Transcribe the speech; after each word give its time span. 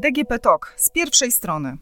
DGP 0.00 0.38
TOK 0.38 0.74
z 0.76 0.90
pierwszej 0.90 1.32
strony. 1.32 1.78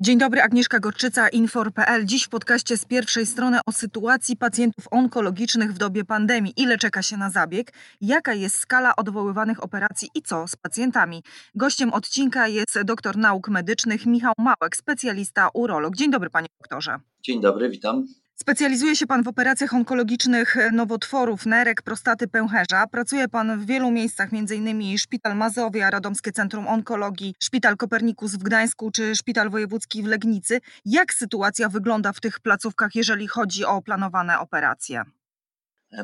Dzień 0.00 0.18
dobry, 0.18 0.42
Agnieszka 0.42 0.80
Gorczyca, 0.80 1.28
Infor.pl. 1.28 2.04
Dziś 2.04 2.24
w 2.24 2.28
podcaście 2.28 2.76
z 2.76 2.84
pierwszej 2.84 3.26
strony 3.26 3.58
o 3.66 3.72
sytuacji 3.72 4.36
pacjentów 4.36 4.84
onkologicznych 4.90 5.72
w 5.72 5.78
dobie 5.78 6.04
pandemii. 6.04 6.52
Ile 6.56 6.78
czeka 6.78 7.02
się 7.02 7.16
na 7.16 7.30
zabieg, 7.30 7.72
jaka 8.00 8.34
jest 8.34 8.56
skala 8.56 8.96
odwoływanych 8.96 9.64
operacji 9.64 10.08
i 10.14 10.22
co 10.22 10.48
z 10.48 10.56
pacjentami. 10.56 11.22
Gościem 11.54 11.92
odcinka 11.92 12.48
jest 12.48 12.82
doktor 12.82 13.16
nauk 13.16 13.48
medycznych 13.48 14.06
Michał 14.06 14.32
Małek, 14.38 14.76
specjalista 14.76 15.48
urolog. 15.54 15.96
Dzień 15.96 16.10
dobry, 16.10 16.30
panie 16.30 16.48
doktorze. 16.60 16.98
Dzień 17.22 17.40
dobry, 17.40 17.70
witam. 17.70 18.06
Specjalizuje 18.40 18.96
się 18.96 19.06
Pan 19.06 19.22
w 19.22 19.28
operacjach 19.28 19.74
onkologicznych 19.74 20.56
nowotworów 20.72 21.46
nerek, 21.46 21.82
prostaty, 21.82 22.28
pęcherza. 22.28 22.86
Pracuje 22.86 23.28
Pan 23.28 23.60
w 23.60 23.66
wielu 23.66 23.90
miejscach, 23.90 24.28
m.in. 24.32 24.98
Szpital 24.98 25.36
Mazowia, 25.36 25.90
Radomskie 25.90 26.32
Centrum 26.32 26.68
Onkologii, 26.68 27.34
Szpital 27.40 27.76
Kopernikus 27.76 28.32
w 28.32 28.42
Gdańsku 28.42 28.90
czy 28.90 29.16
Szpital 29.16 29.50
Wojewódzki 29.50 30.02
w 30.02 30.06
Legnicy. 30.06 30.60
Jak 30.84 31.12
sytuacja 31.12 31.68
wygląda 31.68 32.12
w 32.12 32.20
tych 32.20 32.40
placówkach, 32.40 32.94
jeżeli 32.94 33.26
chodzi 33.26 33.64
o 33.64 33.82
planowane 33.82 34.38
operacje? 34.38 35.02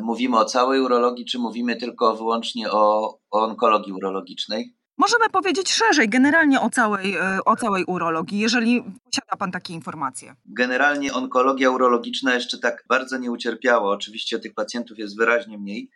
Mówimy 0.01 0.39
o 0.39 0.45
całej 0.45 0.81
urologii, 0.81 1.25
czy 1.25 1.39
mówimy 1.39 1.77
tylko 1.77 2.17
wyłącznie 2.17 2.71
o, 2.71 3.19
o 3.31 3.45
onkologii 3.45 3.93
urologicznej? 3.93 4.75
Możemy 4.99 5.29
powiedzieć 5.33 5.73
szerzej, 5.73 6.09
generalnie 6.09 6.61
o 6.61 6.71
całej, 6.71 7.17
e, 7.17 7.39
o 7.45 7.57
całej 7.57 7.85
urologii, 7.85 8.39
jeżeli 8.39 8.83
posiada 8.83 9.37
Pan 9.39 9.53
takie 9.53 9.75
informacje. 9.75 10.35
Generalnie 10.47 11.13
onkologia 11.13 11.71
urologiczna 11.71 12.35
jeszcze 12.35 12.59
tak 12.59 12.85
bardzo 12.89 13.19
nie 13.19 13.31
ucierpiała. 13.31 13.91
Oczywiście 13.91 14.39
tych 14.39 14.55
pacjentów 14.55 14.99
jest 14.99 15.17
wyraźnie 15.17 15.59
mniej, 15.59 15.91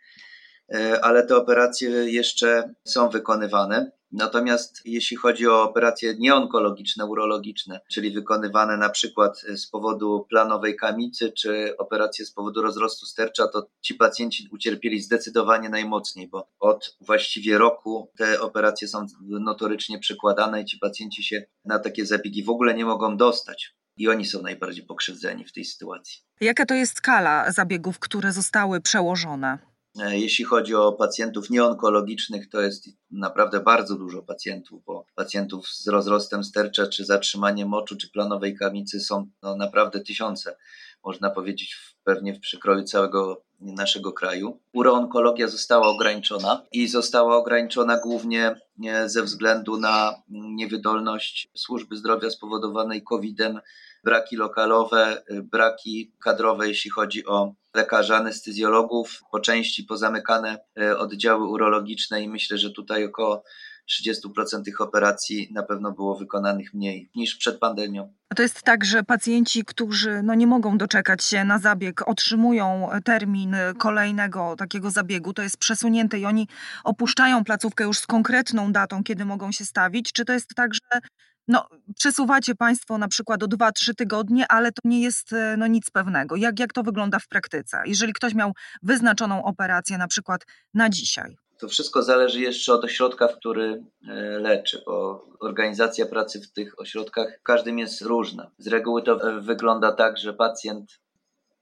ale 1.01 1.23
te 1.23 1.35
operacje 1.35 1.89
jeszcze 1.89 2.73
są 2.83 3.09
wykonywane. 3.09 3.91
Natomiast 4.11 4.81
jeśli 4.85 5.17
chodzi 5.17 5.47
o 5.47 5.63
operacje 5.63 6.15
nieonkologiczne, 6.19 7.05
urologiczne, 7.05 7.79
czyli 7.91 8.11
wykonywane 8.11 8.77
na 8.77 8.89
przykład 8.89 9.39
z 9.39 9.67
powodu 9.67 10.25
planowej 10.29 10.75
kamicy, 10.75 11.31
czy 11.31 11.77
operacje 11.77 12.25
z 12.25 12.31
powodu 12.31 12.61
rozrostu 12.61 13.05
stercza, 13.05 13.47
to 13.47 13.67
ci 13.81 13.95
pacjenci 13.95 14.47
ucierpieli 14.51 15.01
zdecydowanie 15.01 15.69
najmocniej, 15.69 16.27
bo 16.27 16.47
od 16.59 16.97
właściwie 17.01 17.57
roku 17.57 18.11
te 18.17 18.41
operacje 18.41 18.87
są 18.87 19.05
notorycznie 19.21 19.99
przekładane 19.99 20.61
i 20.61 20.65
ci 20.65 20.77
pacjenci 20.77 21.23
się 21.23 21.43
na 21.65 21.79
takie 21.79 22.05
zabiegi 22.05 22.43
w 22.43 22.49
ogóle 22.49 22.73
nie 22.73 22.85
mogą 22.85 23.17
dostać. 23.17 23.75
I 23.97 24.07
oni 24.07 24.25
są 24.25 24.41
najbardziej 24.41 24.85
pokrzywdzeni 24.85 25.45
w 25.45 25.53
tej 25.53 25.65
sytuacji. 25.65 26.21
Jaka 26.41 26.65
to 26.65 26.73
jest 26.73 26.97
skala 26.97 27.51
zabiegów, 27.51 27.99
które 27.99 28.31
zostały 28.31 28.81
przełożone? 28.81 29.68
E, 29.99 30.19
jeśli 30.19 30.45
chodzi 30.45 30.75
o 30.75 30.91
pacjentów 30.91 31.49
nieonkologicznych, 31.49 32.49
to 32.49 32.61
jest 32.61 32.89
naprawdę 33.11 33.59
bardzo 33.59 33.95
dużo 33.95 34.21
pacjentów, 34.21 34.83
bo 34.85 35.05
pacjentów 35.15 35.67
z 35.67 35.87
rozrostem 35.87 36.43
stercza, 36.43 36.87
czy 36.87 37.05
zatrzymaniem 37.05 37.69
moczu, 37.69 37.97
czy 37.97 38.09
planowej 38.11 38.57
kamicy 38.57 38.99
są 38.99 39.29
no, 39.43 39.55
naprawdę 39.55 39.99
tysiące, 39.99 40.57
można 41.03 41.29
powiedzieć, 41.29 41.95
pewnie 42.03 42.33
w 42.33 42.39
przykroju 42.39 42.83
całego 42.83 43.43
naszego 43.59 44.13
kraju. 44.13 44.59
Uroonkologia 44.73 45.47
została 45.47 45.87
ograniczona 45.87 46.65
i 46.71 46.87
została 46.87 47.37
ograniczona 47.37 47.99
głównie 47.99 48.55
e, 48.85 49.09
ze 49.09 49.23
względu 49.23 49.77
na 49.77 50.15
niewydolność 50.29 51.49
służby 51.55 51.97
zdrowia 51.97 52.29
spowodowanej 52.29 53.03
COVID-em, 53.03 53.59
braki 54.03 54.35
lokalowe, 54.35 55.23
y, 55.31 55.41
braki 55.43 56.13
kadrowe, 56.23 56.67
jeśli 56.67 56.91
chodzi 56.91 57.25
o 57.25 57.53
lekarzy 57.75 58.15
anestezjologów, 58.15 59.21
po 59.31 59.39
części 59.39 59.83
pozamykane 59.83 60.57
y, 60.81 60.97
oddziały 60.97 61.47
urologiczne 61.47 62.21
i 62.21 62.29
myślę, 62.29 62.57
że 62.57 62.71
tutaj 62.71 63.05
około 63.05 63.43
30% 63.89 64.63
tych 64.65 64.81
operacji 64.81 65.49
na 65.51 65.63
pewno 65.63 65.91
było 65.91 66.15
wykonanych 66.15 66.73
mniej 66.73 67.09
niż 67.15 67.35
przed 67.35 67.59
pandemią. 67.59 68.13
A 68.29 68.35
to 68.35 68.41
jest 68.41 68.63
tak, 68.63 68.85
że 68.85 69.03
pacjenci, 69.03 69.65
którzy 69.65 70.23
no 70.23 70.35
nie 70.35 70.47
mogą 70.47 70.77
doczekać 70.77 71.23
się 71.23 71.43
na 71.43 71.59
zabieg, 71.59 72.07
otrzymują 72.07 72.89
termin 73.03 73.55
kolejnego 73.77 74.55
takiego 74.57 74.91
zabiegu, 74.91 75.33
to 75.33 75.41
jest 75.41 75.57
przesunięte 75.57 76.19
i 76.19 76.25
oni 76.25 76.47
opuszczają 76.83 77.43
placówkę 77.43 77.83
już 77.83 77.97
z 77.97 78.07
konkretną 78.07 78.71
datą, 78.71 79.03
kiedy 79.03 79.25
mogą 79.25 79.51
się 79.51 79.65
stawić? 79.65 80.13
Czy 80.13 80.25
to 80.25 80.33
jest 80.33 80.55
tak, 80.55 80.73
że 80.73 81.01
no, 81.49 81.67
przesuwacie 81.95 82.55
Państwo 82.55 82.97
na 82.97 83.07
przykład 83.07 83.43
o 83.43 83.45
2-3 83.45 83.95
tygodnie, 83.97 84.45
ale 84.47 84.71
to 84.71 84.81
nie 84.83 85.01
jest 85.01 85.33
e, 85.33 85.55
no, 85.57 85.67
nic 85.67 85.91
pewnego. 85.91 86.35
Jak, 86.35 86.59
jak 86.59 86.73
to 86.73 86.83
wygląda 86.83 87.19
w 87.19 87.27
praktyce? 87.27 87.81
Jeżeli 87.85 88.13
ktoś 88.13 88.33
miał 88.33 88.51
wyznaczoną 88.83 89.43
operację 89.43 89.97
na 89.97 90.07
przykład 90.07 90.45
na 90.73 90.89
dzisiaj. 90.89 91.37
To 91.59 91.67
wszystko 91.67 92.03
zależy 92.03 92.41
jeszcze 92.41 92.73
od 92.73 92.83
ośrodka, 92.83 93.27
w 93.27 93.35
który 93.35 93.83
e, 94.07 94.13
leczy, 94.39 94.83
bo 94.85 95.25
organizacja 95.39 96.05
pracy 96.05 96.41
w 96.41 96.51
tych 96.51 96.79
ośrodkach 96.79 97.39
każdym 97.43 97.79
jest 97.79 98.01
różna. 98.01 98.51
Z 98.57 98.67
reguły 98.67 99.03
to 99.03 99.29
e, 99.29 99.41
wygląda 99.41 99.91
tak, 99.91 100.17
że 100.17 100.33
pacjent, 100.33 100.99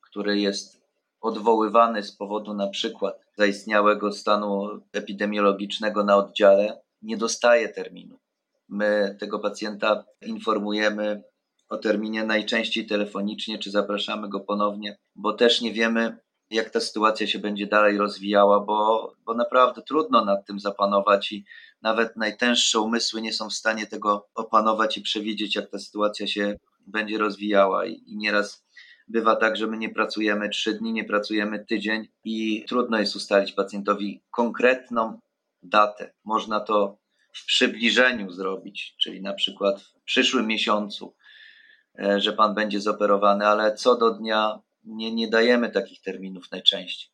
który 0.01 0.39
jest 0.39 0.81
odwoływany 1.21 2.03
z 2.03 2.11
powodu 2.11 2.53
na 2.53 2.67
przykład 2.67 3.25
zaistniałego 3.37 4.11
stanu 4.11 4.81
epidemiologicznego 4.93 6.03
na 6.03 6.15
oddziale, 6.15 6.81
nie 7.01 7.17
dostaje 7.17 7.69
terminu 7.69 8.19
My 8.69 9.17
tego 9.19 9.39
pacjenta 9.39 10.03
informujemy 10.22 11.23
o 11.69 11.78
terminie 11.78 12.23
najczęściej 12.23 12.85
telefonicznie, 12.85 13.59
czy 13.59 13.72
zapraszamy 13.72 14.29
go 14.29 14.39
ponownie, 14.39 14.97
bo 15.16 15.33
też 15.33 15.61
nie 15.61 15.73
wiemy, 15.73 16.17
jak 16.50 16.69
ta 16.69 16.79
sytuacja 16.79 17.28
się 17.28 17.39
będzie 17.39 17.67
dalej 17.67 17.97
rozwijała, 17.97 18.59
bo, 18.59 19.13
bo 19.25 19.33
naprawdę 19.33 19.81
trudno 19.81 20.25
nad 20.25 20.45
tym 20.45 20.59
zapanować 20.59 21.31
i 21.31 21.45
nawet 21.81 22.16
najtęższe 22.16 22.79
umysły 22.79 23.22
nie 23.22 23.33
są 23.33 23.50
w 23.50 23.53
stanie 23.53 23.88
tego 23.88 24.28
opanować 24.35 24.97
i 24.97 25.01
przewidzieć, 25.01 25.55
jak 25.55 25.69
ta 25.69 25.79
sytuacja 25.79 26.28
się 26.28 26.57
będzie 26.88 27.17
rozwijała. 27.17 27.85
I, 27.85 28.03
i 28.07 28.17
nieraz 28.17 28.66
bywa 29.07 29.35
tak, 29.35 29.57
że 29.57 29.67
my 29.67 29.78
nie 29.78 29.89
pracujemy 29.89 30.49
trzy 30.49 30.73
dni, 30.73 30.94
nie 30.94 31.03
pracujemy 31.03 31.66
tydzień 31.66 32.07
i 32.23 32.66
trudno 32.67 32.99
jest 32.99 33.16
ustalić 33.16 33.51
pacjentowi 33.51 34.22
konkretną 34.31 35.19
datę. 35.63 36.13
Można 36.23 36.59
to 36.59 36.97
w 37.37 37.45
przybliżeniu 37.45 38.31
zrobić, 38.31 38.95
czyli 38.97 39.21
na 39.21 39.33
przykład 39.33 39.81
w 39.81 40.03
przyszłym 40.03 40.47
miesiącu, 40.47 41.15
e, 41.99 42.21
że 42.21 42.33
pan 42.33 42.55
będzie 42.55 42.81
zoperowany, 42.81 43.47
ale 43.47 43.75
co 43.75 43.97
do 43.97 44.11
dnia 44.11 44.59
nie, 44.83 45.15
nie 45.15 45.27
dajemy 45.27 45.69
takich 45.69 46.01
terminów 46.01 46.51
najczęściej. 46.51 47.09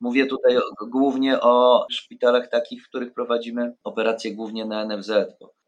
Mówię 0.00 0.26
tutaj 0.26 0.56
głównie 0.88 1.40
o 1.40 1.86
szpitalach 1.90 2.48
takich, 2.48 2.84
w 2.84 2.88
których 2.88 3.14
prowadzimy 3.14 3.74
operacje 3.84 4.34
głównie 4.34 4.64
na 4.64 4.84
NFZ, 4.84 5.10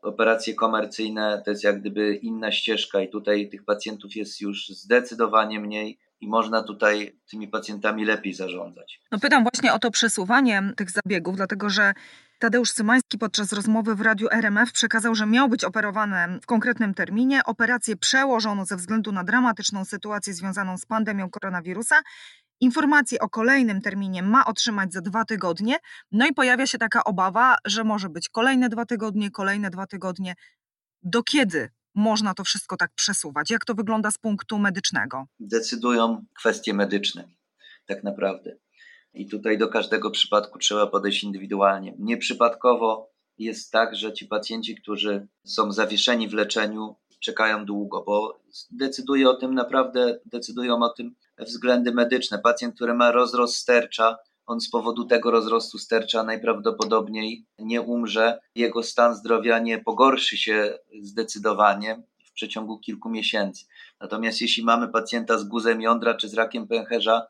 operacje 0.02 0.54
komercyjne 0.54 1.42
to 1.44 1.50
jest 1.50 1.64
jak 1.64 1.80
gdyby 1.80 2.14
inna 2.14 2.52
ścieżka 2.52 3.00
i 3.00 3.08
tutaj 3.08 3.48
tych 3.48 3.64
pacjentów 3.64 4.16
jest 4.16 4.40
już 4.40 4.68
zdecydowanie 4.68 5.60
mniej 5.60 5.98
i 6.20 6.28
można 6.28 6.62
tutaj 6.62 7.18
tymi 7.30 7.48
pacjentami 7.48 8.04
lepiej 8.04 8.34
zarządzać. 8.34 9.00
No 9.12 9.18
pytam 9.18 9.42
właśnie 9.42 9.72
o 9.72 9.78
to 9.78 9.90
przesuwanie 9.90 10.62
tych 10.76 10.90
zabiegów, 10.90 11.36
dlatego 11.36 11.70
że 11.70 11.92
Tadeusz 12.42 12.72
Cymański 12.72 13.18
podczas 13.18 13.52
rozmowy 13.52 13.94
w 13.94 14.00
radiu 14.00 14.28
RMF 14.30 14.72
przekazał, 14.72 15.14
że 15.14 15.26
miał 15.26 15.48
być 15.48 15.64
operowany 15.64 16.40
w 16.40 16.46
konkretnym 16.46 16.94
terminie. 16.94 17.40
Operację 17.44 17.96
przełożono 17.96 18.64
ze 18.64 18.76
względu 18.76 19.12
na 19.12 19.24
dramatyczną 19.24 19.84
sytuację 19.84 20.34
związaną 20.34 20.78
z 20.78 20.86
pandemią 20.86 21.30
koronawirusa. 21.30 22.00
Informację 22.60 23.18
o 23.18 23.28
kolejnym 23.28 23.80
terminie 23.80 24.22
ma 24.22 24.46
otrzymać 24.46 24.92
za 24.92 25.00
dwa 25.00 25.24
tygodnie. 25.24 25.76
No 26.12 26.26
i 26.26 26.34
pojawia 26.34 26.66
się 26.66 26.78
taka 26.78 27.04
obawa, 27.04 27.56
że 27.64 27.84
może 27.84 28.08
być 28.08 28.28
kolejne 28.28 28.68
dwa 28.68 28.86
tygodnie, 28.86 29.30
kolejne 29.30 29.70
dwa 29.70 29.86
tygodnie. 29.86 30.34
Do 31.02 31.22
kiedy 31.22 31.70
można 31.94 32.34
to 32.34 32.44
wszystko 32.44 32.76
tak 32.76 32.90
przesuwać? 32.94 33.50
Jak 33.50 33.64
to 33.64 33.74
wygląda 33.74 34.10
z 34.10 34.18
punktu 34.18 34.58
medycznego? 34.58 35.26
Decydują 35.40 36.24
kwestie 36.34 36.74
medyczne, 36.74 37.28
tak 37.86 38.04
naprawdę. 38.04 38.56
I 39.14 39.28
tutaj 39.28 39.58
do 39.58 39.68
każdego 39.68 40.10
przypadku 40.10 40.58
trzeba 40.58 40.86
podejść 40.86 41.24
indywidualnie. 41.24 41.94
Nieprzypadkowo 41.98 43.10
jest 43.38 43.72
tak, 43.72 43.96
że 43.96 44.12
ci 44.12 44.26
pacjenci, 44.26 44.76
którzy 44.76 45.28
są 45.44 45.72
zawieszeni 45.72 46.28
w 46.28 46.34
leczeniu, 46.34 46.96
czekają 47.20 47.64
długo, 47.64 48.02
bo 48.06 48.40
decyduje 48.70 49.30
o 49.30 49.34
tym 49.34 49.54
naprawdę, 49.54 50.18
decydują 50.26 50.82
o 50.82 50.88
tym 50.88 51.14
względy 51.38 51.92
medyczne. 51.92 52.38
Pacjent, 52.38 52.74
który 52.74 52.94
ma 52.94 53.12
rozrost 53.12 53.56
stercza, 53.56 54.16
on 54.46 54.60
z 54.60 54.70
powodu 54.70 55.04
tego 55.04 55.30
rozrostu 55.30 55.78
stercza 55.78 56.22
najprawdopodobniej 56.22 57.46
nie 57.58 57.80
umrze. 57.80 58.40
Jego 58.54 58.82
stan 58.82 59.14
zdrowia 59.14 59.58
nie 59.58 59.78
pogorszy 59.78 60.36
się 60.36 60.78
zdecydowanie 61.02 62.02
w 62.24 62.32
przeciągu 62.32 62.78
kilku 62.78 63.10
miesięcy. 63.10 63.64
Natomiast 64.00 64.40
jeśli 64.40 64.64
mamy 64.64 64.88
pacjenta 64.88 65.38
z 65.38 65.44
guzem 65.44 65.80
jądra 65.80 66.14
czy 66.14 66.28
z 66.28 66.34
rakiem 66.34 66.68
pęcherza, 66.68 67.26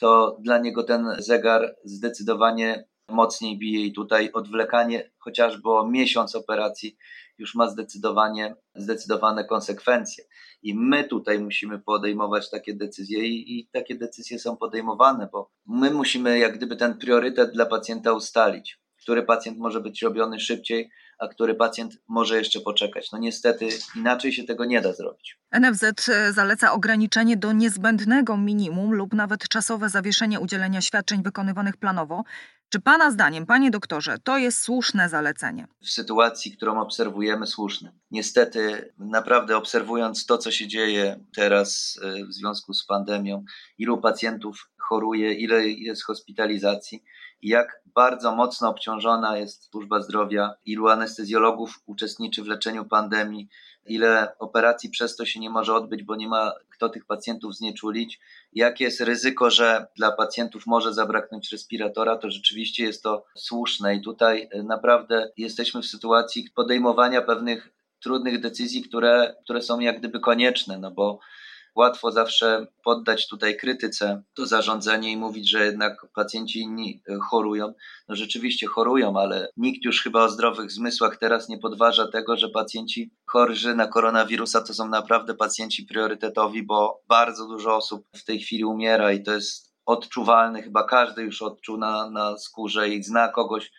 to 0.00 0.36
dla 0.40 0.58
niego 0.58 0.82
ten 0.82 1.06
zegar 1.18 1.76
zdecydowanie 1.84 2.84
mocniej 3.08 3.58
bije 3.58 3.86
i 3.86 3.92
tutaj 3.92 4.32
odwlekanie 4.32 5.10
chociażby 5.18 5.70
o 5.70 5.86
miesiąc 5.86 6.34
operacji 6.34 6.96
już 7.38 7.54
ma 7.54 7.68
zdecydowanie, 7.68 8.54
zdecydowane 8.74 9.44
konsekwencje. 9.44 10.24
I 10.62 10.74
my 10.74 11.04
tutaj 11.04 11.40
musimy 11.40 11.78
podejmować 11.78 12.50
takie 12.50 12.74
decyzje 12.74 13.18
i, 13.26 13.58
i 13.58 13.68
takie 13.68 13.94
decyzje 13.94 14.38
są 14.38 14.56
podejmowane, 14.56 15.28
bo 15.32 15.50
my 15.66 15.90
musimy 15.90 16.38
jak 16.38 16.56
gdyby 16.56 16.76
ten 16.76 16.98
priorytet 16.98 17.52
dla 17.52 17.66
pacjenta 17.66 18.12
ustalić, 18.12 18.80
który 19.02 19.22
pacjent 19.22 19.58
może 19.58 19.80
być 19.80 20.02
robiony 20.02 20.40
szybciej, 20.40 20.90
a 21.20 21.28
który 21.28 21.54
pacjent 21.54 21.98
może 22.08 22.36
jeszcze 22.38 22.60
poczekać. 22.60 23.12
No 23.12 23.18
niestety 23.18 23.68
inaczej 23.96 24.32
się 24.32 24.44
tego 24.44 24.64
nie 24.64 24.80
da 24.80 24.92
zrobić. 24.92 25.38
NFZ 25.60 26.10
zaleca 26.30 26.72
ograniczenie 26.72 27.36
do 27.36 27.52
niezbędnego 27.52 28.36
minimum 28.36 28.94
lub 28.94 29.14
nawet 29.14 29.48
czasowe 29.48 29.88
zawieszenie 29.88 30.40
udzielenia 30.40 30.80
świadczeń 30.80 31.22
wykonywanych 31.22 31.76
planowo. 31.76 32.24
Czy 32.68 32.80
Pana 32.80 33.10
zdaniem, 33.10 33.46
Panie 33.46 33.70
doktorze, 33.70 34.18
to 34.24 34.38
jest 34.38 34.60
słuszne 34.60 35.08
zalecenie? 35.08 35.66
W 35.82 35.90
sytuacji, 35.90 36.56
którą 36.56 36.80
obserwujemy, 36.80 37.46
słuszne. 37.46 37.92
Niestety, 38.10 38.92
naprawdę 38.98 39.56
obserwując 39.56 40.26
to, 40.26 40.38
co 40.38 40.50
się 40.50 40.68
dzieje 40.68 41.24
teraz 41.36 41.98
e, 42.02 42.24
w 42.26 42.32
związku 42.32 42.74
z 42.74 42.86
pandemią, 42.86 43.44
ilu 43.78 43.98
pacjentów 43.98 44.70
choruje, 44.90 45.34
ile 45.34 45.68
jest 45.68 46.04
hospitalizacji, 46.04 47.02
jak 47.42 47.82
bardzo 47.94 48.36
mocno 48.36 48.68
obciążona 48.68 49.38
jest 49.38 49.70
służba 49.70 50.00
zdrowia, 50.00 50.54
ilu 50.66 50.88
anestezjologów 50.88 51.80
uczestniczy 51.86 52.42
w 52.42 52.46
leczeniu 52.46 52.84
pandemii, 52.84 53.48
ile 53.86 54.38
operacji 54.38 54.90
przez 54.90 55.16
to 55.16 55.26
się 55.26 55.40
nie 55.40 55.50
może 55.50 55.74
odbyć, 55.74 56.02
bo 56.02 56.16
nie 56.16 56.28
ma 56.28 56.52
kto 56.68 56.88
tych 56.88 57.04
pacjentów 57.06 57.56
znieczulić, 57.56 58.20
jakie 58.52 58.84
jest 58.84 59.00
ryzyko, 59.00 59.50
że 59.50 59.86
dla 59.96 60.12
pacjentów 60.12 60.66
może 60.66 60.94
zabraknąć 60.94 61.52
respiratora, 61.52 62.16
to 62.16 62.30
rzeczywiście 62.30 62.84
jest 62.84 63.02
to 63.02 63.24
słuszne. 63.34 63.94
I 63.94 64.02
tutaj 64.02 64.48
e, 64.50 64.62
naprawdę 64.62 65.30
jesteśmy 65.36 65.82
w 65.82 65.86
sytuacji 65.86 66.50
podejmowania 66.54 67.22
pewnych 67.22 67.72
trudnych 68.00 68.40
decyzji, 68.40 68.82
które, 68.82 69.34
które 69.44 69.62
są 69.62 69.80
jak 69.80 69.98
gdyby 69.98 70.20
konieczne, 70.20 70.78
no 70.78 70.90
bo 70.90 71.18
Łatwo 71.74 72.12
zawsze 72.12 72.66
poddać 72.84 73.28
tutaj 73.28 73.56
krytyce 73.56 74.22
to 74.34 74.46
zarządzenie 74.46 75.12
i 75.12 75.16
mówić, 75.16 75.50
że 75.50 75.64
jednak 75.64 76.06
pacjenci 76.14 76.60
inni 76.60 77.02
e, 77.08 77.18
chorują. 77.30 77.72
No 78.08 78.16
rzeczywiście 78.16 78.66
chorują, 78.66 79.20
ale 79.20 79.48
nikt 79.56 79.84
już 79.84 80.02
chyba 80.02 80.24
o 80.24 80.28
zdrowych 80.28 80.72
zmysłach 80.72 81.16
teraz 81.16 81.48
nie 81.48 81.58
podważa 81.58 82.08
tego, 82.08 82.36
że 82.36 82.48
pacjenci 82.48 83.10
chorzy 83.26 83.74
na 83.74 83.86
koronawirusa 83.86 84.60
to 84.60 84.74
są 84.74 84.88
naprawdę 84.88 85.34
pacjenci 85.34 85.84
priorytetowi, 85.84 86.62
bo 86.62 87.02
bardzo 87.08 87.46
dużo 87.46 87.76
osób 87.76 88.06
w 88.16 88.24
tej 88.24 88.40
chwili 88.40 88.64
umiera 88.64 89.12
i 89.12 89.22
to 89.22 89.32
jest 89.32 89.70
odczuwalne. 89.86 90.62
Chyba 90.62 90.84
każdy 90.84 91.22
już 91.22 91.42
odczuł 91.42 91.76
na, 91.76 92.10
na 92.10 92.38
skórze 92.38 92.88
i 92.88 93.02
zna 93.02 93.28
kogoś, 93.28 93.70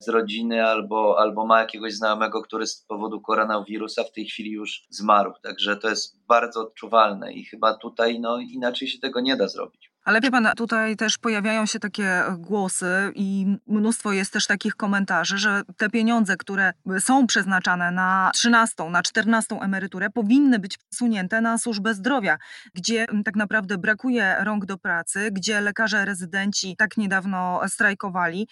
z 0.00 0.08
rodziny 0.08 0.66
albo, 0.66 1.16
albo 1.18 1.46
ma 1.46 1.60
jakiegoś 1.60 1.94
znajomego, 1.94 2.42
który 2.42 2.66
z 2.66 2.76
powodu 2.82 3.20
koronawirusa 3.20 4.04
w 4.04 4.12
tej 4.12 4.26
chwili 4.26 4.50
już 4.50 4.86
zmarł. 4.90 5.32
Także 5.42 5.76
to 5.76 5.88
jest 5.88 6.18
bardzo 6.26 6.60
odczuwalne 6.60 7.32
i 7.32 7.44
chyba 7.44 7.74
tutaj 7.74 8.20
no, 8.20 8.38
inaczej 8.38 8.88
się 8.88 8.98
tego 8.98 9.20
nie 9.20 9.36
da 9.36 9.48
zrobić. 9.48 9.92
Ale 10.04 10.20
wie 10.20 10.30
pan, 10.30 10.48
tutaj 10.56 10.96
też 10.96 11.18
pojawiają 11.18 11.66
się 11.66 11.78
takie 11.78 12.22
głosy 12.38 13.12
i 13.14 13.46
mnóstwo 13.66 14.12
jest 14.12 14.32
też 14.32 14.46
takich 14.46 14.74
komentarzy, 14.74 15.38
że 15.38 15.62
te 15.76 15.90
pieniądze, 15.90 16.36
które 16.36 16.72
są 16.98 17.26
przeznaczane 17.26 17.90
na 17.90 18.30
13, 18.34 18.90
na 18.90 19.02
14 19.02 19.56
emeryturę, 19.60 20.10
powinny 20.10 20.58
być 20.58 20.78
przesunięte 20.78 21.40
na 21.40 21.58
służbę 21.58 21.94
zdrowia, 21.94 22.38
gdzie 22.74 23.06
tak 23.24 23.36
naprawdę 23.36 23.78
brakuje 23.78 24.36
rąk 24.44 24.66
do 24.66 24.78
pracy, 24.78 25.30
gdzie 25.32 25.60
lekarze 25.60 26.04
rezydenci 26.04 26.76
tak 26.76 26.96
niedawno 26.96 27.60
strajkowali 27.68 28.48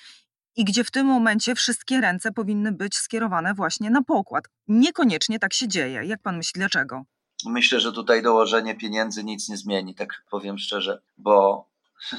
i 0.57 0.65
gdzie 0.65 0.85
w 0.85 0.91
tym 0.91 1.07
momencie 1.07 1.55
wszystkie 1.55 2.01
ręce 2.01 2.33
powinny 2.33 2.73
być 2.73 2.95
skierowane 2.95 3.55
właśnie 3.55 3.91
na 3.91 4.03
pokład. 4.03 4.45
Niekoniecznie 4.69 5.39
tak 5.39 5.55
się 5.55 5.69
dzieje. 5.69 6.05
Jak 6.05 6.23
pan 6.23 6.37
myśli, 6.37 6.59
dlaczego? 6.59 7.03
Myślę, 7.47 7.81
że 7.81 7.93
tutaj 7.93 8.23
dołożenie 8.23 8.75
pieniędzy 8.75 9.25
nic 9.25 9.49
nie 9.49 9.57
zmieni, 9.57 9.95
tak 9.95 10.25
powiem 10.31 10.59
szczerze, 10.59 11.03
bo 11.19 11.69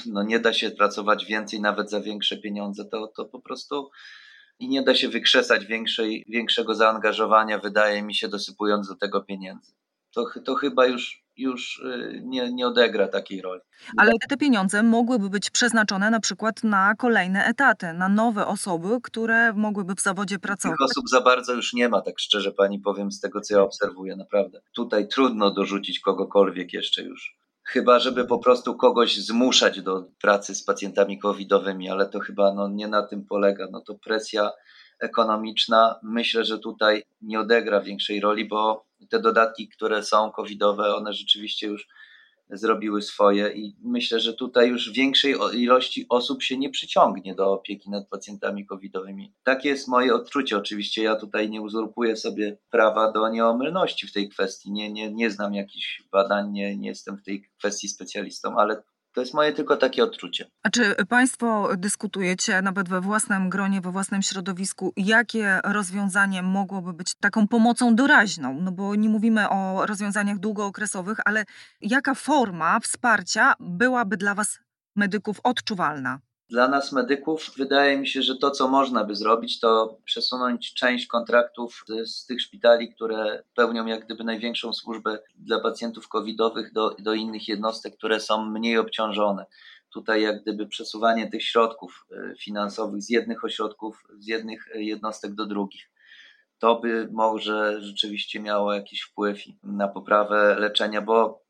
no 0.06 0.24
nie 0.24 0.40
da 0.40 0.54
się 0.54 0.72
pracować 0.72 1.26
więcej 1.26 1.62
nawet 1.62 1.90
za 1.90 2.02
większe 2.02 2.38
pieniądze. 2.38 2.86
To, 2.86 3.08
to 3.08 3.26
po 3.26 3.40
prostu 3.40 3.90
i 4.60 4.70
nie 4.70 4.84
da 4.84 4.96
się 4.96 5.10
wykrzesać 5.10 5.66
większej, 5.66 6.26
większego 6.28 6.76
zaangażowania, 6.76 7.60
wydaje 7.60 8.02
mi 8.02 8.16
się, 8.16 8.28
dosypując 8.28 8.88
do 8.88 8.96
tego 8.96 9.22
pieniędzy. 9.22 9.72
To, 10.12 10.26
to 10.46 10.56
chyba 10.56 10.86
już 10.86 11.24
już 11.38 11.80
y, 11.80 12.22
nie, 12.26 12.54
nie 12.54 12.68
odegra 12.68 13.08
takiej 13.08 13.42
roli. 13.42 13.62
Ale 13.98 14.12
te 14.30 14.38
pieniądze 14.38 14.84
mogłyby 14.84 15.30
być 15.30 15.50
przeznaczone 15.50 16.10
na 16.10 16.20
przykład 16.20 16.64
na 16.64 16.96
kolejne 16.96 17.46
etaty, 17.46 17.94
na 17.94 18.10
nowe 18.10 18.48
osoby, 18.48 18.90
które 19.04 19.54
mogłyby 19.54 19.96
w 19.96 20.02
zawodzie 20.02 20.40
pracować. 20.40 20.78
Tych 20.78 20.86
osób 20.86 21.10
za 21.10 21.22
bardzo 21.22 21.54
już 21.54 21.74
nie 21.74 21.90
ma, 21.90 22.02
tak 22.02 22.20
szczerze 22.20 22.52
pani 22.52 22.80
powiem, 22.80 23.12
z 23.12 23.20
tego 23.20 23.42
co 23.42 23.56
ja 23.56 23.62
obserwuję, 23.62 24.16
naprawdę. 24.16 24.62
Tutaj 24.76 25.08
trudno 25.08 25.52
dorzucić 25.52 26.00
kogokolwiek 26.00 26.74
jeszcze 26.74 27.04
już. 27.04 27.38
Chyba, 27.64 28.00
żeby 28.00 28.26
po 28.26 28.40
prostu 28.40 28.76
kogoś 28.76 29.18
zmuszać 29.18 29.82
do 29.82 30.06
pracy 30.22 30.56
z 30.56 30.64
pacjentami 30.64 31.20
covidowymi, 31.20 31.90
ale 31.90 32.10
to 32.10 32.20
chyba 32.20 32.54
no, 32.54 32.68
nie 32.68 32.88
na 32.88 33.04
tym 33.04 33.26
polega. 33.26 33.68
No 33.72 33.82
to 33.82 33.96
presja 33.96 34.52
ekonomiczna 35.00 36.00
myślę, 36.04 36.46
że 36.46 36.60
tutaj 36.60 37.04
nie 37.22 37.40
odegra 37.40 37.82
większej 37.82 38.20
roli, 38.20 38.48
bo 38.48 38.87
te 39.10 39.20
dodatki, 39.20 39.70
które 39.70 40.04
są 40.04 40.32
covidowe, 40.32 40.96
one 40.96 41.14
rzeczywiście 41.14 41.68
już 41.68 41.88
zrobiły 42.50 43.02
swoje 43.02 43.50
i 43.50 43.76
myślę, 43.84 44.20
że 44.20 44.34
tutaj 44.34 44.70
już 44.70 44.92
większej 44.92 45.36
ilości 45.54 46.06
osób 46.10 46.44
się 46.44 46.58
nie 46.58 46.70
przyciągnie 46.70 47.36
do 47.36 47.54
opieki 47.54 47.90
nad 47.90 48.08
pacjentami 48.08 48.66
covidowymi. 48.66 49.34
Takie 49.44 49.70
jest 49.70 49.88
moje 49.88 50.16
odczucie. 50.16 50.58
Oczywiście 50.58 51.04
ja 51.04 51.16
tutaj 51.16 51.50
nie 51.50 51.62
uzurpuję 51.62 52.16
sobie 52.16 52.58
prawa 52.70 53.12
do 53.12 53.30
nieomylności 53.30 54.08
w 54.08 54.14
tej 54.14 54.30
kwestii. 54.30 54.72
Nie, 54.72 54.92
nie, 54.92 55.12
nie 55.12 55.32
znam 55.32 55.54
jakichś 55.54 56.04
badań, 56.12 56.52
nie, 56.52 56.78
nie 56.78 56.90
jestem 56.90 57.18
w 57.18 57.24
tej 57.24 57.44
kwestii 57.58 57.88
specjalistą, 57.88 58.58
ale 58.58 58.84
to 59.18 59.22
jest 59.22 59.34
moje 59.34 59.54
tylko 59.54 59.78
takie 59.78 60.04
odczucie. 60.04 60.50
A 60.64 60.70
czy 60.70 60.96
Państwo 61.10 61.70
dyskutujecie 61.78 62.62
nawet 62.62 62.90
we 62.90 63.02
własnym 63.02 63.50
gronie, 63.50 63.82
we 63.82 63.92
własnym 63.92 64.22
środowisku, 64.22 64.94
jakie 64.98 65.60
rozwiązanie 65.64 66.44
mogłoby 66.44 66.94
być 66.94 67.16
taką 67.16 67.48
pomocą 67.48 67.96
doraźną? 67.96 68.62
No 68.62 68.72
bo 68.72 68.96
nie 68.96 69.10
mówimy 69.10 69.50
o 69.50 69.86
rozwiązaniach 69.86 70.40
długookresowych, 70.40 71.18
ale 71.26 71.46
jaka 71.82 72.16
forma 72.16 72.80
wsparcia 72.80 73.54
byłaby 73.60 74.18
dla 74.18 74.36
Was, 74.36 74.60
medyków, 74.96 75.40
odczuwalna? 75.44 76.20
Dla 76.50 76.68
nas, 76.68 76.92
medyków, 76.92 77.52
wydaje 77.58 77.98
mi 77.98 78.08
się, 78.08 78.22
że 78.22 78.38
to, 78.38 78.52
co 78.52 78.68
można 78.68 79.04
by 79.04 79.16
zrobić, 79.16 79.60
to 79.60 79.98
przesunąć 80.06 80.74
część 80.74 81.08
kontraktów 81.08 81.84
z 82.06 82.26
tych 82.26 82.42
szpitali, 82.42 82.94
które 82.94 83.44
pełnią 83.56 83.86
jak 83.86 84.06
gdyby 84.06 84.24
największą 84.24 84.74
służbę 84.74 85.20
dla 85.36 85.60
pacjentów 85.60 86.08
covidowych, 86.08 86.74
do, 86.74 86.96
do 87.00 87.14
innych 87.14 87.48
jednostek, 87.48 87.98
które 87.98 88.20
są 88.20 88.46
mniej 88.46 88.78
obciążone. 88.78 89.46
Tutaj, 89.94 90.22
jak 90.22 90.42
gdyby 90.42 90.68
przesuwanie 90.68 91.30
tych 91.30 91.44
środków 91.44 92.06
e, 92.12 92.36
finansowych 92.36 93.02
z 93.02 93.10
jednych 93.10 93.44
ośrodków, 93.44 94.04
z 94.20 94.28
jednych 94.28 94.70
jednostek 94.76 95.36
do 95.36 95.46
drugich 95.46 95.90
to 96.60 96.76
by 96.76 97.10
może 97.12 97.82
rzeczywiście 97.82 98.40
miało 98.40 98.74
jakiś 98.74 99.02
wpływ 99.02 99.40
na 99.64 99.88
poprawę 99.88 100.56
leczenia, 100.60 101.02
bo 101.02 101.47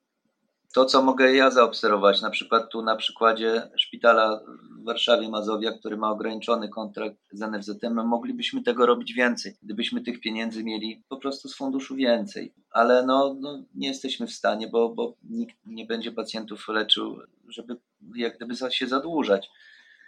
to, 0.77 0.85
co 0.85 1.01
mogę 1.01 1.35
ja 1.35 1.51
zaobserwować, 1.51 2.21
na 2.21 2.29
przykład 2.29 2.69
tu 2.69 2.81
na 2.81 2.95
przykładzie 2.95 3.69
szpitala 3.77 4.41
w 4.79 4.83
Warszawie 4.83 5.29
Mazowia, 5.29 5.71
który 5.71 5.97
ma 5.97 6.11
ograniczony 6.11 6.69
kontrakt 6.69 7.17
z 7.31 7.41
NFZ-em, 7.41 8.07
moglibyśmy 8.07 8.63
tego 8.63 8.85
robić 8.85 9.13
więcej, 9.13 9.57
gdybyśmy 9.63 10.01
tych 10.01 10.19
pieniędzy 10.21 10.63
mieli 10.63 11.03
po 11.09 11.17
prostu 11.17 11.49
z 11.49 11.55
funduszu 11.55 11.95
więcej. 11.95 12.53
Ale 12.71 13.05
no, 13.05 13.35
no 13.39 13.63
nie 13.75 13.87
jesteśmy 13.87 14.27
w 14.27 14.33
stanie, 14.33 14.67
bo, 14.67 14.89
bo 14.89 15.13
nikt 15.23 15.55
nie 15.65 15.85
będzie 15.85 16.11
pacjentów 16.11 16.67
leczył, 16.67 17.19
żeby 17.47 17.77
jak 18.15 18.35
gdyby 18.35 18.55
się 18.69 18.87
zadłużać. 18.87 19.49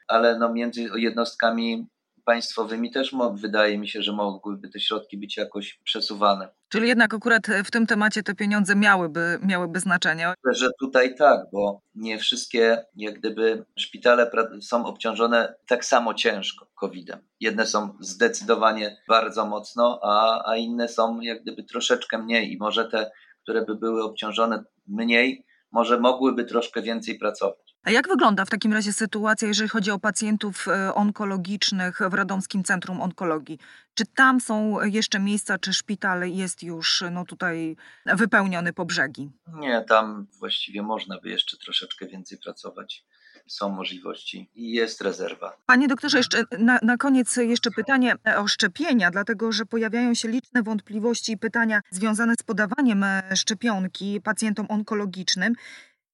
Ale 0.07 0.39
no 0.39 0.53
między 0.53 0.89
jednostkami 0.95 1.87
państwowymi 2.29 2.91
też 2.91 3.15
wydaje 3.33 3.77
mi 3.77 3.87
się, 3.87 4.01
że 4.01 4.11
mogłyby 4.13 4.69
te 4.69 4.79
środki 4.79 5.17
być 5.17 5.37
jakoś 5.37 5.79
przesuwane. 5.83 6.47
Czyli 6.69 6.87
jednak 6.87 7.13
akurat 7.13 7.47
w 7.65 7.71
tym 7.71 7.87
temacie 7.87 8.23
te 8.23 8.35
pieniądze 8.35 8.75
miałyby, 8.75 9.39
miałyby 9.41 9.79
znaczenie. 9.79 10.33
Że 10.51 10.69
tutaj 10.79 11.15
tak, 11.15 11.39
bo 11.53 11.81
nie 11.95 12.17
wszystkie 12.17 12.85
jak 12.95 13.19
gdyby 13.19 13.65
szpitale 13.79 14.31
są 14.61 14.85
obciążone 14.85 15.55
tak 15.67 15.85
samo 15.85 16.13
ciężko 16.13 16.65
COVID-em. 16.75 17.19
Jedne 17.39 17.65
są 17.65 17.97
zdecydowanie 17.99 18.97
bardzo 19.07 19.45
mocno, 19.45 19.99
a, 20.03 20.43
a 20.51 20.57
inne 20.57 20.87
są 20.87 21.21
jak 21.21 21.41
gdyby 21.41 21.63
troszeczkę 21.63 22.17
mniej 22.17 22.53
i 22.53 22.57
może 22.57 22.85
te, 22.85 23.11
które 23.43 23.65
by 23.65 23.75
były 23.75 24.03
obciążone 24.03 24.63
mniej, 24.87 25.45
może 25.71 25.99
mogłyby 25.99 26.45
troszkę 26.45 26.81
więcej 26.81 27.19
pracować. 27.19 27.75
A 27.83 27.91
jak 27.91 28.07
wygląda 28.07 28.45
w 28.45 28.49
takim 28.49 28.73
razie 28.73 28.93
sytuacja, 28.93 29.47
jeżeli 29.47 29.69
chodzi 29.69 29.91
o 29.91 29.99
pacjentów 29.99 30.67
e, 30.67 30.93
onkologicznych 30.93 31.99
w 32.09 32.13
Radomskim 32.13 32.63
Centrum 32.63 33.01
Onkologii? 33.01 33.59
Czy 33.93 34.05
tam 34.05 34.41
są 34.41 34.83
jeszcze 34.83 35.19
miejsca, 35.19 35.57
czy 35.57 35.73
szpital 35.73 36.29
jest 36.29 36.63
już 36.63 37.03
no, 37.11 37.25
tutaj 37.25 37.75
wypełniony 38.05 38.73
po 38.73 38.85
brzegi? 38.85 39.31
Nie, 39.47 39.81
tam 39.81 40.27
właściwie 40.39 40.81
można 40.81 41.19
by 41.19 41.29
jeszcze 41.29 41.57
troszeczkę 41.57 42.07
więcej 42.07 42.37
pracować 42.37 43.05
są 43.49 43.69
możliwości 43.69 44.49
i 44.55 44.71
jest 44.71 45.01
rezerwa. 45.01 45.57
Panie 45.65 45.87
doktorze, 45.87 46.17
jeszcze 46.17 46.43
na, 46.59 46.79
na, 46.81 46.97
koniec 46.97 47.37
jeszcze 47.37 47.71
pytanie 47.71 48.15
o 48.37 48.47
szczepienia, 48.47 49.11
dlatego 49.11 49.51
że 49.51 49.65
pojawiają 49.65 50.13
się 50.13 50.27
liczne 50.27 50.63
wątpliwości 50.63 51.31
i 51.31 51.37
pytania 51.37 51.81
związane 51.91 52.33
z 52.39 52.43
podawaniem 52.43 53.03
e, 53.03 53.23
szczepionki 53.35 54.21
pacjentom 54.21 54.65
onkologicznym. 54.69 55.53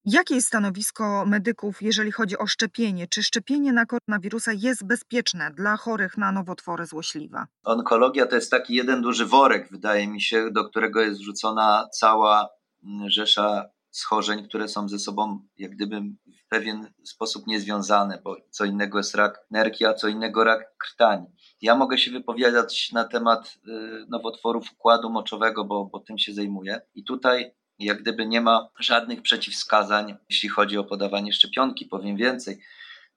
Jakie 0.04 0.34
jest 0.34 0.46
stanowisko 0.46 1.26
medyków, 1.26 1.82
jeżeli 1.82 2.12
chodzi 2.12 2.38
o 2.38 2.46
szczepienie? 2.46 3.06
Czy 3.06 3.22
szczepienie 3.22 3.72
na 3.72 3.86
koronawirusa 3.86 4.52
jest 4.52 4.86
bezpieczne 4.86 5.50
dla 5.50 5.76
chorych 5.76 6.16
na 6.16 6.32
nowotwory 6.32 6.86
złośliwe? 6.86 7.44
Onkologia 7.64 8.26
to 8.26 8.34
jest 8.34 8.50
taki 8.50 8.74
jeden 8.74 9.02
duży 9.02 9.26
worek, 9.26 9.68
wydaje 9.70 10.08
mi 10.08 10.20
się, 10.20 10.50
do 10.50 10.64
którego 10.64 11.00
jest 11.00 11.20
wrzucona 11.20 11.88
cała 11.92 12.48
mm, 12.84 13.10
rzesza 13.10 13.64
schorzeń, 13.96 14.48
które 14.48 14.68
są 14.68 14.88
ze 14.88 14.98
sobą 14.98 15.40
jak 15.58 15.70
gdyby 15.70 16.00
w 16.44 16.48
pewien 16.48 16.92
sposób 17.04 17.46
niezwiązane, 17.46 18.20
bo 18.24 18.36
co 18.50 18.64
innego 18.64 18.98
jest 18.98 19.14
rak 19.14 19.46
nerki, 19.50 19.86
a 19.86 19.94
co 19.94 20.08
innego 20.08 20.44
rak 20.44 20.76
krtani. 20.78 21.26
Ja 21.62 21.74
mogę 21.74 21.98
się 21.98 22.10
wypowiadać 22.10 22.92
na 22.92 23.04
temat 23.04 23.58
y, 23.68 23.70
nowotworów 24.08 24.72
układu 24.72 25.10
moczowego, 25.10 25.64
bo, 25.64 25.84
bo 25.84 26.00
tym 26.00 26.18
się 26.18 26.34
zajmuję. 26.34 26.80
I 26.94 27.04
tutaj 27.04 27.52
jak 27.78 28.02
gdyby 28.02 28.26
nie 28.26 28.40
ma 28.40 28.68
żadnych 28.78 29.22
przeciwwskazań, 29.22 30.16
jeśli 30.30 30.48
chodzi 30.48 30.78
o 30.78 30.84
podawanie 30.84 31.32
szczepionki. 31.32 31.86
Powiem 31.86 32.16
więcej. 32.16 32.58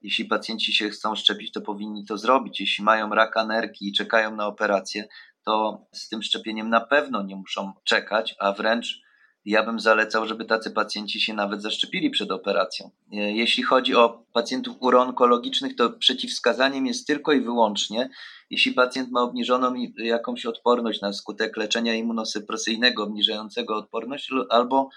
Jeśli 0.02 0.26
pacjenci 0.26 0.74
się 0.74 0.90
chcą 0.90 1.16
szczepić, 1.16 1.52
to 1.52 1.62
powinni 1.62 2.06
to 2.06 2.18
zrobić. 2.18 2.60
Jeśli 2.60 2.84
mają 2.84 3.10
raka 3.10 3.46
nerki 3.46 3.88
i 3.88 3.94
czekają 3.94 4.36
na 4.36 4.48
operację, 4.48 5.08
to 5.46 5.86
z 5.94 6.10
tym 6.10 6.24
szczepieniem 6.24 6.70
na 6.70 6.82
pewno 6.82 7.24
nie 7.24 7.36
muszą 7.36 7.74
czekać, 7.84 8.36
a 8.40 8.52
wręcz 8.52 9.09
ja 9.50 9.64
bym 9.64 9.80
zalecał, 9.80 10.28
żeby 10.28 10.46
tacy 10.46 10.72
pacjenci 10.72 11.22
się 11.22 11.34
nawet 11.34 11.62
zaszczepili 11.62 12.10
przed 12.10 12.32
operacją. 12.32 12.90
Jeśli 13.12 13.64
chodzi 13.64 13.96
o 13.96 14.24
pacjentów 14.34 14.76
uroonkologicznych, 14.80 15.76
to 15.76 15.90
przeciwwskazaniem 15.90 16.86
jest 16.86 17.08
tylko 17.08 17.34
i 17.34 17.42
wyłącznie, 17.42 18.10
jeśli 18.50 18.74
pacjent 18.74 19.12
ma 19.12 19.22
obniżoną 19.22 19.74
jakąś 19.98 20.46
odporność 20.46 21.02
na 21.02 21.14
skutek 21.14 21.58
leczenia 21.58 21.96
immunosupresyjnego 21.96 23.04
obniżającego 23.04 23.76
odporność 23.76 24.30
albo 24.50 24.90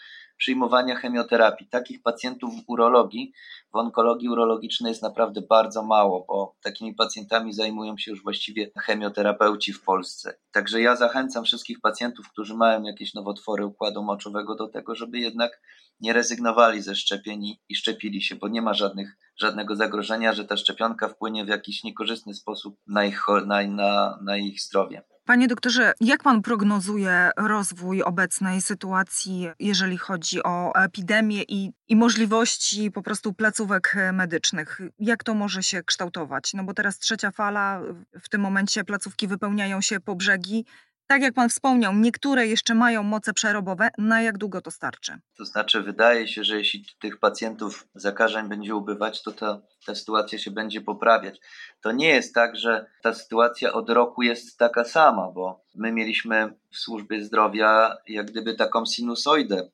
przyjmowania 0.42 0.96
chemioterapii. 0.96 1.68
Takich 1.68 2.02
pacjentów 2.02 2.54
w 2.54 2.64
urologii, 2.66 3.32
w 3.72 3.76
onkologii 3.76 4.28
urologicznej 4.28 4.90
jest 4.90 5.02
naprawdę 5.02 5.42
bardzo 5.42 5.82
mało, 5.82 6.24
bo 6.28 6.56
takimi 6.62 6.94
pacjentami 6.94 7.52
zajmują 7.52 7.98
się 7.98 8.10
już 8.10 8.22
właściwie 8.22 8.70
chemioterapeuci 8.78 9.72
w 9.72 9.84
Polsce. 9.84 10.38
Także 10.52 10.80
ja 10.80 10.96
zachęcam 10.96 11.44
wszystkich 11.44 11.80
pacjentów, 11.80 12.28
którzy 12.32 12.54
mają 12.54 12.82
jakieś 12.82 13.14
nowotwory 13.14 13.66
układu 13.66 14.02
moczowego 14.02 14.54
do 14.54 14.68
tego, 14.68 14.94
żeby 14.94 15.18
jednak 15.18 15.60
nie 16.00 16.12
rezygnowali 16.12 16.82
ze 16.82 16.94
szczepień 16.94 17.56
i 17.68 17.74
szczepili 17.74 18.22
się, 18.22 18.36
bo 18.36 18.48
nie 18.48 18.62
ma 18.62 18.74
żadnych, 18.74 19.16
żadnego 19.36 19.76
zagrożenia, 19.76 20.32
że 20.32 20.44
ta 20.44 20.56
szczepionka 20.56 21.08
wpłynie 21.08 21.44
w 21.44 21.48
jakiś 21.48 21.84
niekorzystny 21.84 22.34
sposób 22.34 22.76
na 22.86 23.04
ich, 23.04 23.24
na, 23.46 23.62
na, 23.66 24.18
na 24.22 24.36
ich 24.36 24.62
zdrowie. 24.62 25.02
Panie 25.24 25.48
doktorze, 25.48 25.92
jak 26.00 26.22
pan 26.22 26.42
prognozuje 26.42 27.30
rozwój 27.36 28.02
obecnej 28.02 28.62
sytuacji, 28.62 29.50
jeżeli 29.58 29.98
chodzi 29.98 30.42
o 30.42 30.74
epidemię 30.74 31.42
i, 31.48 31.72
i 31.88 31.96
możliwości 31.96 32.90
po 32.90 33.02
prostu 33.02 33.32
placówek 33.32 33.96
medycznych? 34.12 34.80
Jak 34.98 35.24
to 35.24 35.34
może 35.34 35.62
się 35.62 35.82
kształtować? 35.82 36.54
No 36.54 36.64
bo 36.64 36.74
teraz 36.74 36.98
trzecia 36.98 37.30
fala, 37.30 37.80
w 38.22 38.28
tym 38.28 38.40
momencie 38.40 38.84
placówki 38.84 39.28
wypełniają 39.28 39.80
się 39.80 40.00
po 40.00 40.14
brzegi. 40.14 40.64
Tak 41.12 41.22
jak 41.22 41.34
pan 41.34 41.48
wspomniał, 41.48 41.94
niektóre 41.94 42.46
jeszcze 42.46 42.74
mają 42.74 43.02
moce 43.02 43.32
przerobowe. 43.32 43.88
Na 43.98 44.22
jak 44.22 44.38
długo 44.38 44.60
to 44.60 44.70
starczy? 44.70 45.18
To 45.36 45.44
znaczy, 45.44 45.82
wydaje 45.82 46.28
się, 46.28 46.44
że 46.44 46.56
jeśli 46.56 46.84
tych 47.00 47.18
pacjentów 47.18 47.88
zakażeń 47.94 48.48
będzie 48.48 48.74
ubywać, 48.74 49.22
to 49.22 49.32
ta, 49.32 49.60
ta 49.86 49.94
sytuacja 49.94 50.38
się 50.38 50.50
będzie 50.50 50.80
poprawiać. 50.80 51.40
To 51.80 51.92
nie 51.92 52.08
jest 52.08 52.34
tak, 52.34 52.56
że 52.56 52.86
ta 53.02 53.14
sytuacja 53.14 53.72
od 53.72 53.90
roku 53.90 54.22
jest 54.22 54.58
taka 54.58 54.84
sama, 54.84 55.30
bo 55.30 55.64
my 55.74 55.92
mieliśmy 55.92 56.54
w 56.70 56.76
służbie 56.76 57.24
zdrowia 57.24 57.96
jak 58.06 58.26
gdyby 58.26 58.54
taką 58.54 58.86
sinusoidę 58.86 59.68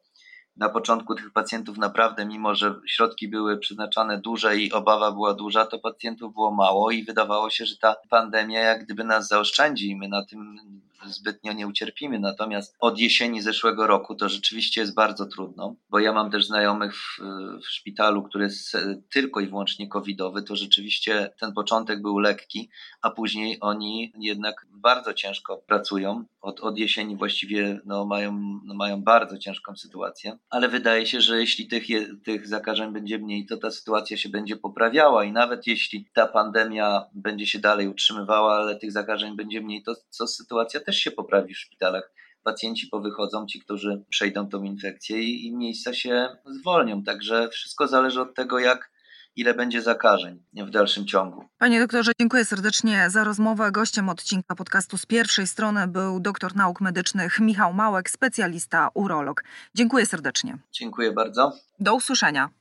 na 0.59 0.69
początku 0.69 1.15
tych 1.15 1.33
pacjentów 1.33 1.79
naprawdę, 1.79 2.27
mimo 2.27 2.55
że 2.55 2.75
środki 2.87 3.29
były 3.29 3.59
przeznaczane 3.59 4.21
duże 4.21 4.57
i 4.57 4.73
obawa 4.73 5.12
była 5.12 5.35
duża, 5.35 5.67
to 5.67 5.79
pacjentów 5.79 6.35
było 6.35 6.50
mało 6.50 6.91
i 6.91 7.05
wydawało 7.05 7.50
się, 7.50 7.67
że 7.67 7.77
ta 7.77 7.97
pandemia 8.11 8.61
jak 8.61 8.85
gdyby 8.85 9.05
nas 9.05 9.29
zaoszczędzi 9.29 9.91
i 9.91 9.97
my 9.97 10.09
na 10.09 10.25
tym 10.25 10.61
zbytnio 11.07 11.53
nie 11.53 11.67
ucierpimy. 11.67 12.19
Natomiast 12.19 12.77
od 12.81 12.99
jesieni 12.99 13.43
zeszłego 13.43 13.87
roku 13.87 14.15
to 14.15 14.29
rzeczywiście 14.29 14.81
jest 14.81 14.95
bardzo 14.95 15.27
trudno, 15.27 15.75
bo 15.91 15.99
ja 15.99 16.12
mam 16.12 16.31
też 16.31 16.47
znajomych 16.47 16.97
w, 16.97 17.19
w 17.62 17.69
szpitalu, 17.69 18.23
który 18.23 18.45
jest 18.45 18.77
tylko 19.12 19.41
i 19.41 19.47
wyłącznie 19.47 19.88
covidowy, 19.88 20.43
to 20.43 20.57
rzeczywiście 20.57 21.31
ten 21.41 21.53
początek 21.53 22.03
był 22.03 22.19
lekki, 22.19 22.71
a 23.03 23.11
później 23.11 23.59
oni 23.61 24.12
jednak 24.19 24.67
bardzo 24.71 25.15
ciężko 25.15 25.57
pracują. 25.57 26.25
Od, 26.40 26.61
od 26.61 26.78
jesieni 26.78 27.16
właściwie 27.16 27.80
no, 27.85 28.04
mają, 28.04 28.61
no, 28.64 28.75
mają 28.75 29.02
bardzo 29.02 29.38
ciężką 29.38 29.76
sytuację, 29.76 30.38
ale 30.50 30.68
wydaje 30.68 31.07
się, 31.07 31.21
że 31.21 31.40
jeśli 31.40 31.68
tych, 31.68 31.85
tych 32.25 32.49
zakażeń 32.49 32.92
będzie 32.92 33.18
mniej, 33.18 33.47
to 33.47 33.57
ta 33.57 33.71
sytuacja 33.71 34.16
się 34.16 34.28
będzie 34.28 34.57
poprawiała 34.57 35.25
i 35.25 35.33
nawet 35.33 35.66
jeśli 35.66 36.09
ta 36.14 36.26
pandemia 36.26 37.04
będzie 37.14 37.47
się 37.47 37.59
dalej 37.59 37.88
utrzymywała, 37.88 38.57
ale 38.57 38.76
tych 38.76 38.92
zakażeń 38.92 39.37
będzie 39.37 39.61
mniej, 39.61 39.83
to, 39.83 39.95
to 40.18 40.26
sytuacja 40.26 40.80
też 40.80 40.97
się 40.97 41.11
poprawi 41.11 41.54
w 41.54 41.59
szpitalach. 41.59 42.12
Pacjenci 42.42 42.87
powychodzą, 42.87 43.47
ci, 43.47 43.61
którzy 43.61 44.04
przejdą 44.09 44.49
tą 44.49 44.62
infekcję 44.62 45.23
i, 45.23 45.47
i 45.47 45.57
miejsca 45.57 45.95
się 45.95 46.28
zwolnią. 46.47 47.02
Także 47.02 47.49
wszystko 47.49 47.87
zależy 47.87 48.21
od 48.21 48.35
tego, 48.35 48.59
jak 48.59 48.90
ile 49.38 49.54
będzie 49.54 49.83
zakażeń 49.83 50.42
w 50.54 50.71
dalszym 50.71 51.07
ciągu. 51.07 51.45
Panie 51.59 51.80
doktorze, 51.80 52.12
dziękuję 52.21 52.45
serdecznie 52.45 53.11
za 53.11 53.25
rozmowę. 53.25 53.73
Gościem 53.73 54.09
odcinka 54.09 54.54
podcastu 54.54 54.99
z 54.99 55.07
pierwszej 55.07 55.47
strony 55.47 55.88
był 55.88 56.21
doktor 56.21 56.57
nauk 56.57 56.80
medycznych 56.80 57.40
Michał 57.40 57.75
Małek, 57.75 58.11
specjalista 58.11 58.90
urolog. 58.95 59.45
Dziękuję 59.75 60.07
serdecznie. 60.07 60.59
Dziękuję 60.73 61.12
bardzo. 61.12 61.52
Do 61.80 61.95
usłyszenia. 61.95 62.58